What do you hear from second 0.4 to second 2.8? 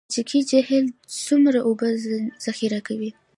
جهیل څومره اوبه ذخیره